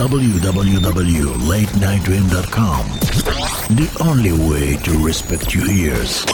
[0.00, 2.84] www.latenightdream.com.
[3.76, 6.24] The only way to respect your ears.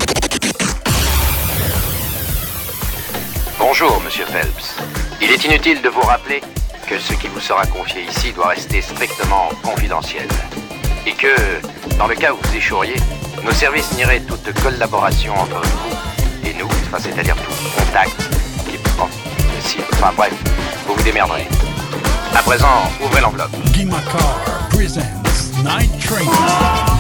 [3.59, 4.77] Bonjour, monsieur Phelps.
[5.21, 6.43] Il est inutile de vous rappeler
[6.89, 10.29] que ce qui vous sera confié ici doit rester strictement confidentiel.
[11.05, 11.35] Et que,
[11.99, 13.01] dans le cas où vous échoueriez,
[13.45, 15.97] nos services nieraient toute collaboration entre vous
[16.49, 18.17] et nous, enfin, c'est-à-dire tout contact
[18.71, 19.09] qui bon,
[19.61, 20.33] si, enfin bref,
[20.87, 21.49] vous vous démerderez.
[22.35, 23.51] À présent, ouvrez l'enveloppe.
[24.71, 25.01] Presents
[25.65, 26.96] Night Train.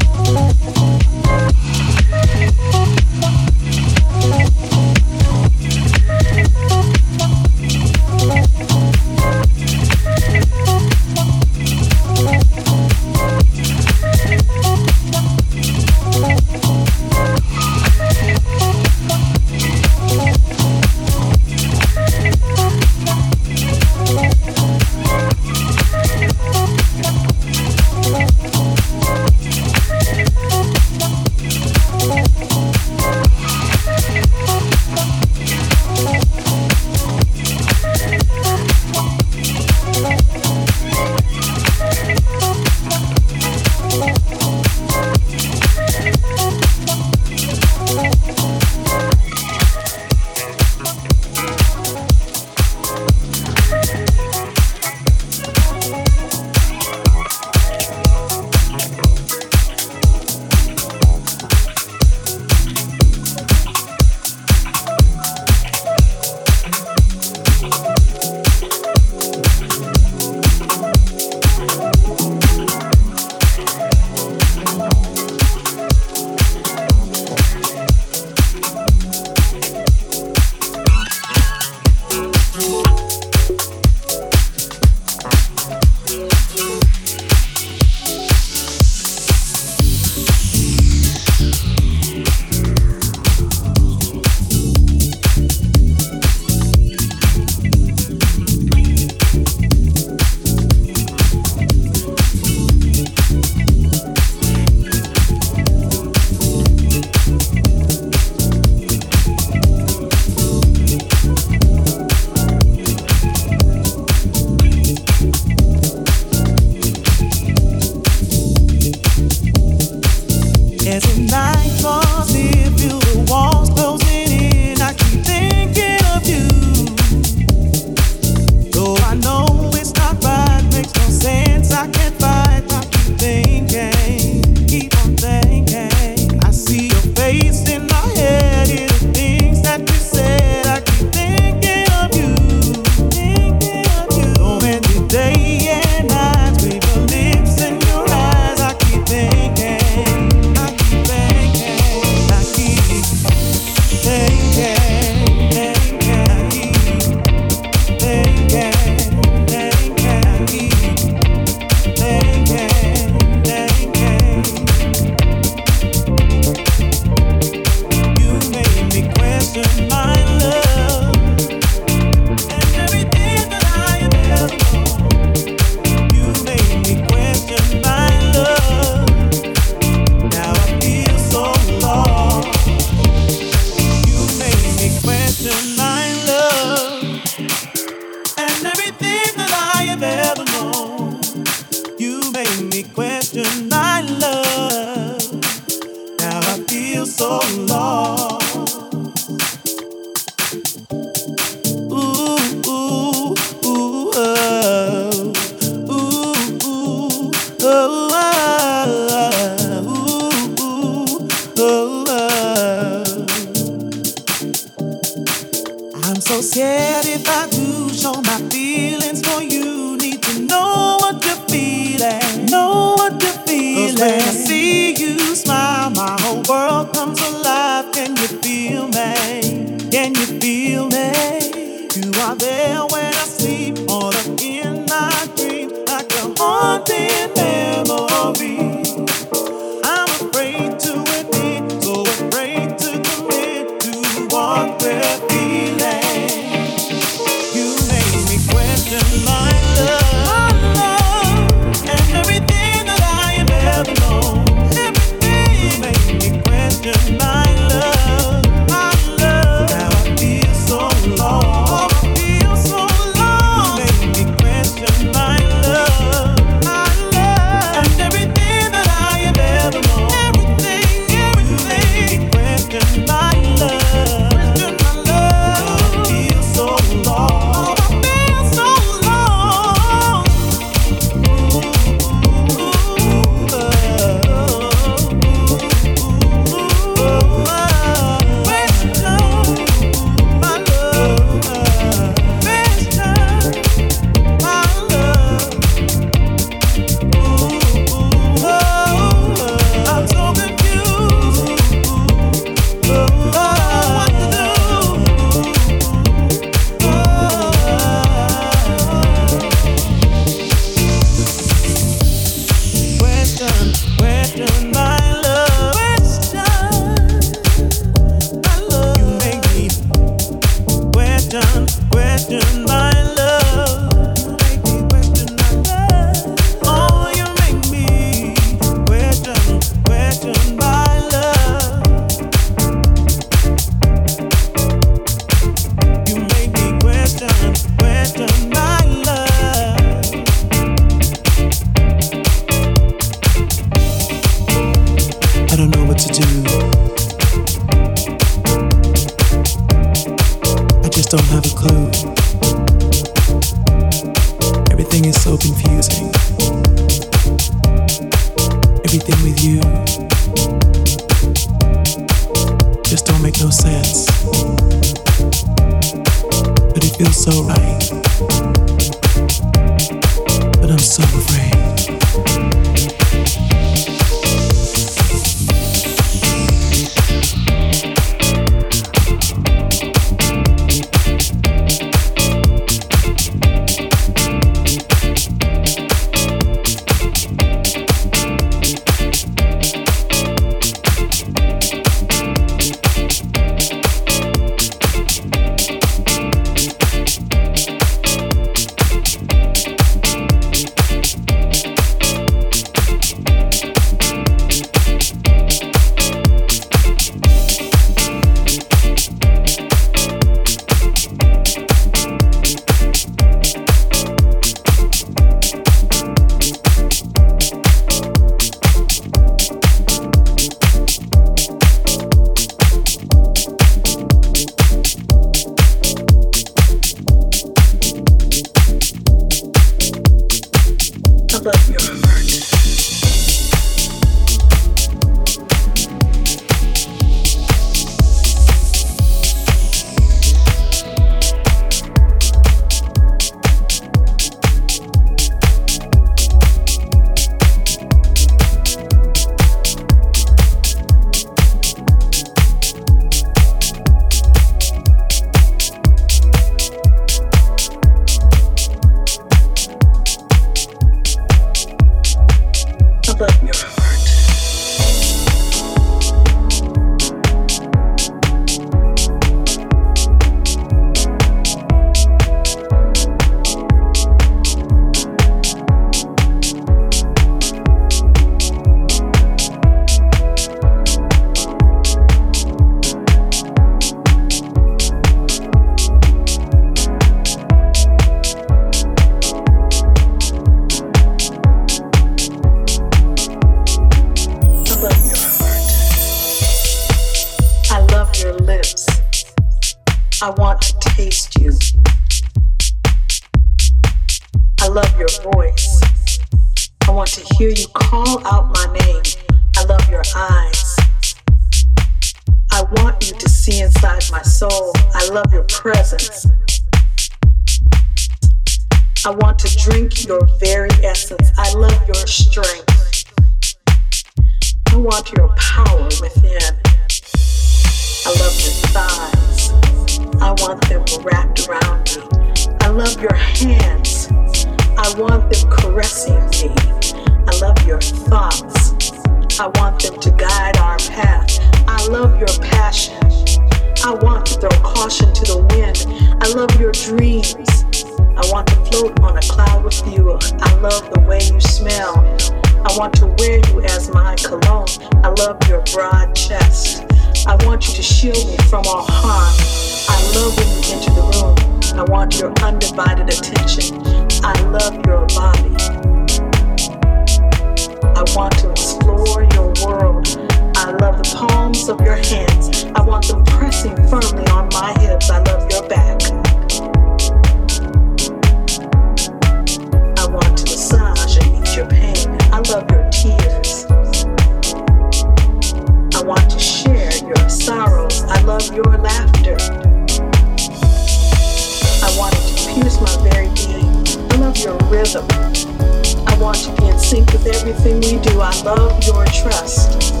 [596.16, 598.22] I want to be in sync with everything we do.
[598.22, 600.00] I love your trust.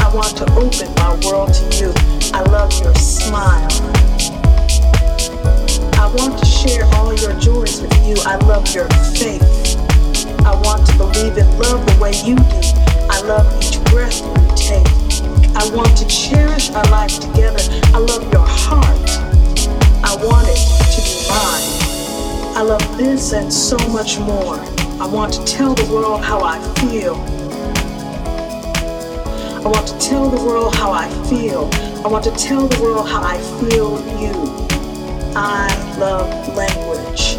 [0.00, 1.92] I want to open my world to you.
[2.34, 3.70] I love your smile.
[5.94, 8.16] I want to share all your joys with you.
[8.26, 9.78] I love your faith.
[10.44, 12.60] I want to believe in love the way you do.
[13.08, 15.54] I love each breath you take.
[15.54, 17.62] I want to cherish our life together.
[17.94, 19.08] I love your heart.
[20.02, 20.58] I want it
[20.96, 21.79] to be mine.
[22.60, 24.56] I love this and so much more.
[25.00, 27.14] I want to tell the world how I feel.
[29.64, 31.70] I want to tell the world how I feel.
[32.04, 34.34] I want to tell the world how I feel you.
[35.34, 37.38] I love language.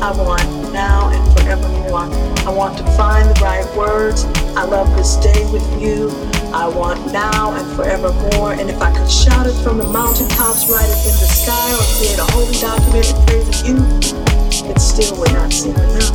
[0.00, 2.46] I want now and forevermore.
[2.46, 4.24] I want to find the right words.
[4.56, 6.33] I love this day with you.
[6.54, 8.52] I want now and forevermore.
[8.52, 11.82] And if I could shout it from the mountaintops, write it in the sky, or
[11.98, 16.12] create a holy document in praise of you, it still would not seem enough.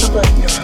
[0.00, 0.63] I love you.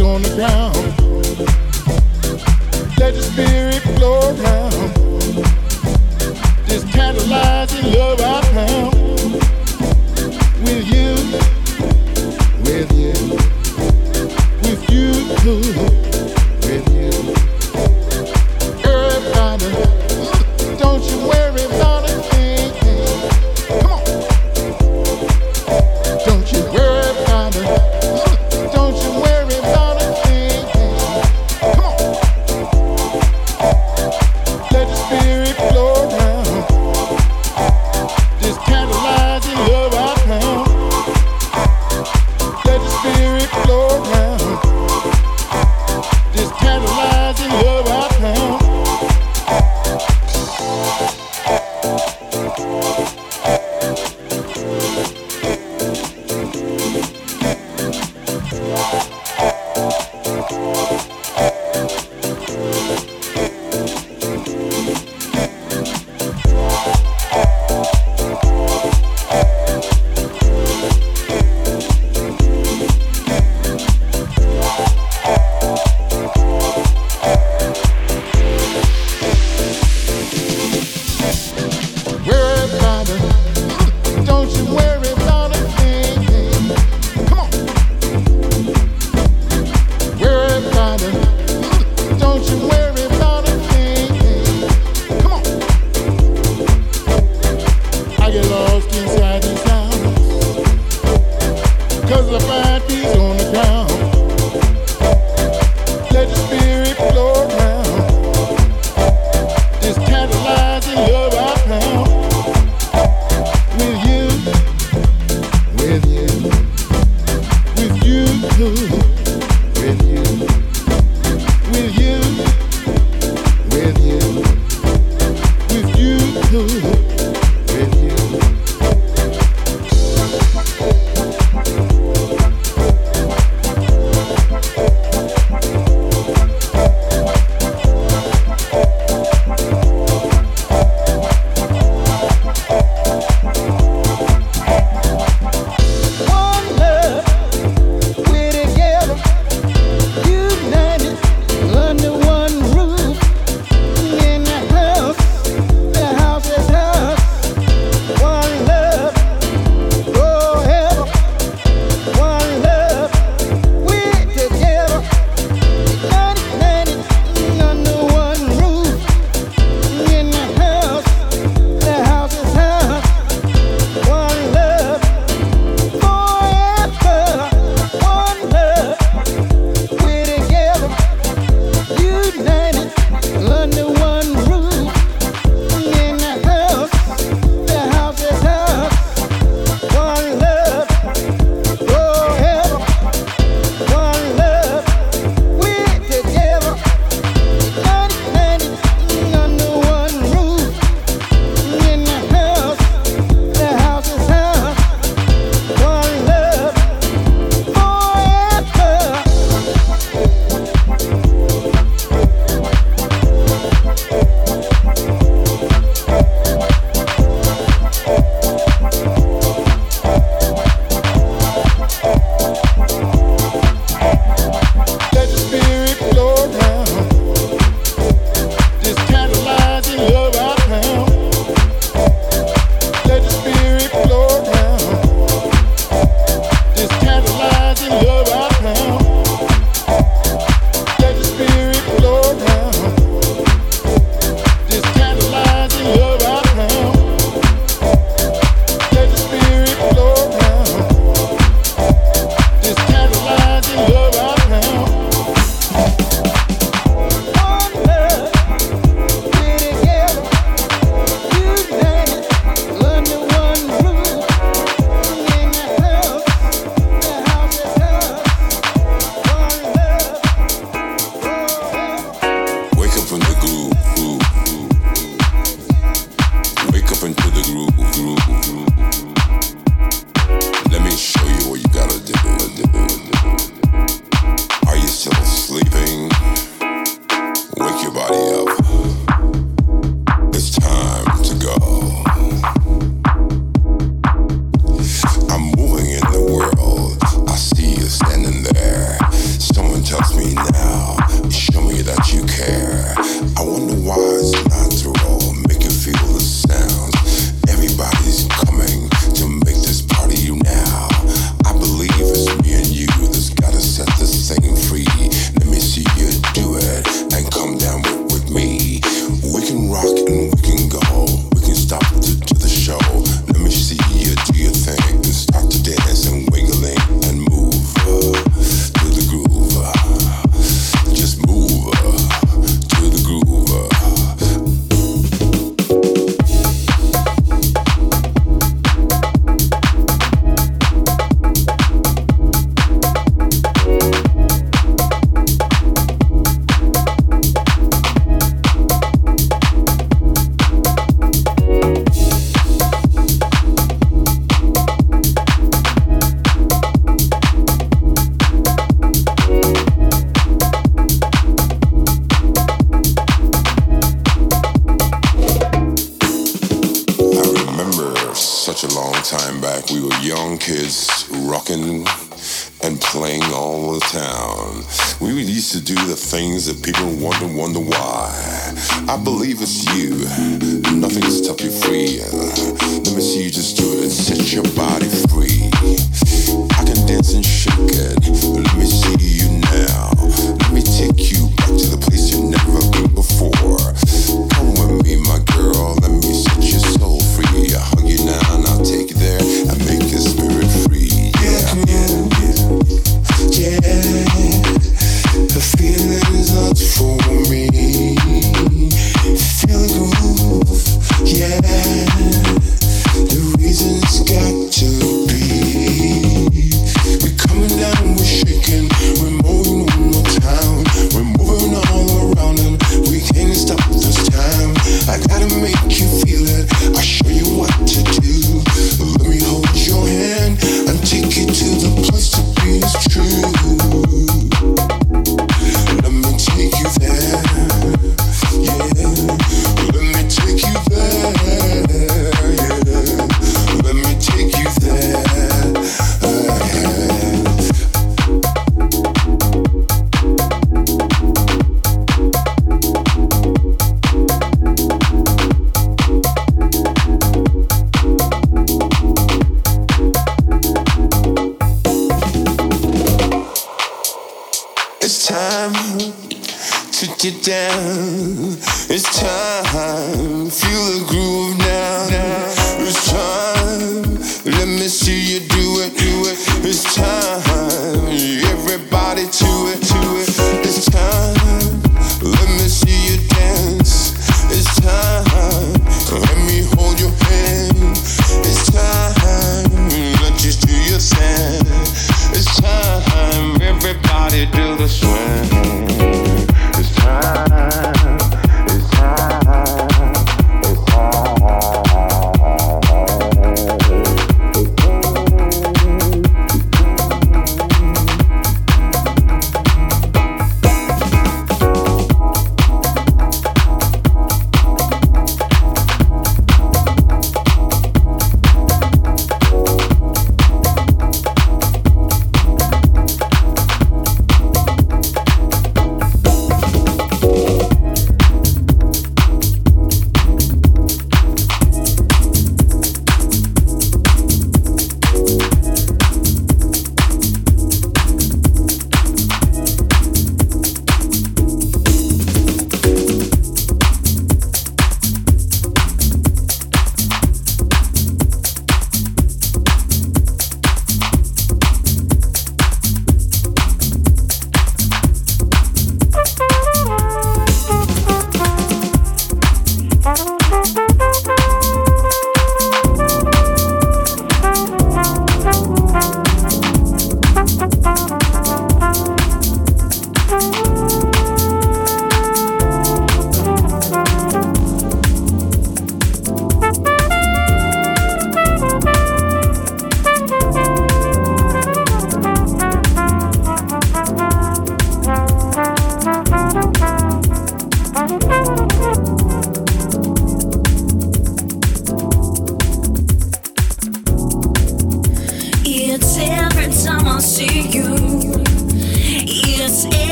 [0.00, 0.74] on the ground.
[2.98, 4.68] Let spirit flow around.
[7.84, 8.47] Love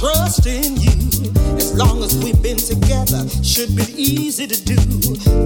[0.00, 0.96] trust in you.
[1.56, 4.76] As long as we've been together, should be easy to do.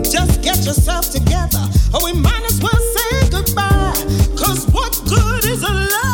[0.05, 1.63] Just get yourself together,
[1.93, 3.95] or we might as well say goodbye.
[4.39, 6.14] Cause what good is a love?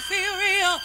[0.00, 0.78] I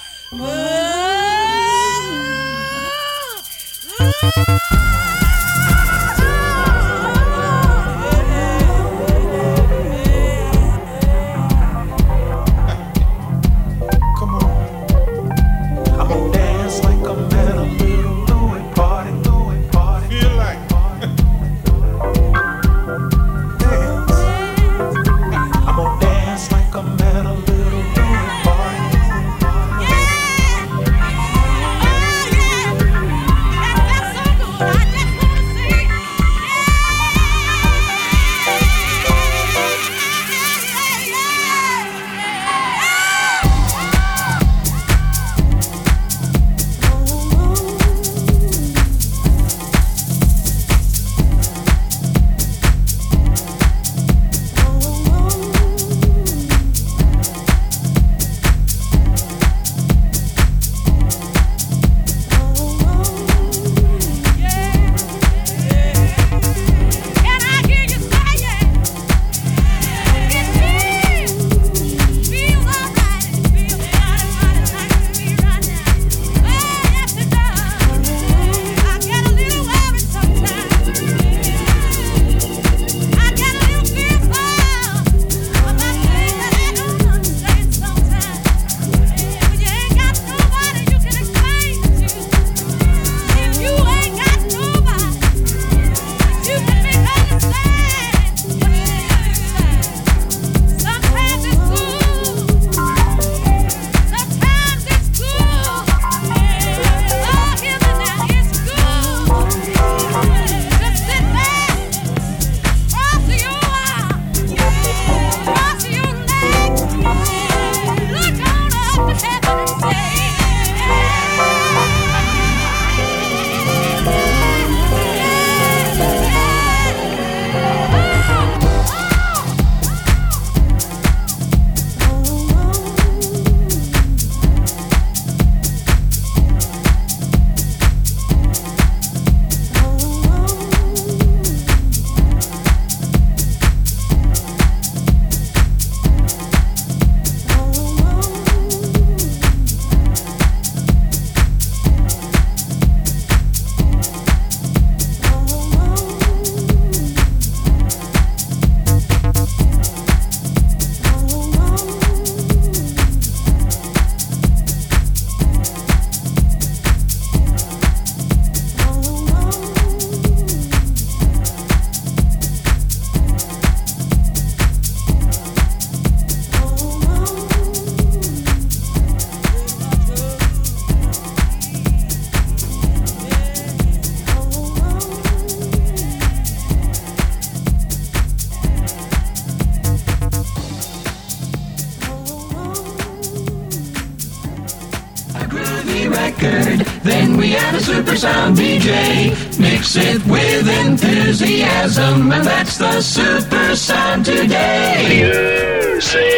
[199.95, 205.19] Mix it with enthusiasm, and that's the super sound today.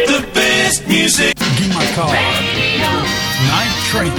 [0.06, 1.36] The best music.
[1.36, 2.12] Gima Car.
[3.48, 4.12] Night Train.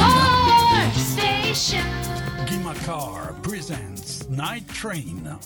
[2.48, 5.38] Gima Car presents Night Train.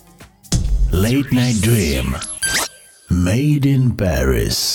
[0.92, 2.16] Late Night Dream.
[3.10, 4.71] Made in Paris.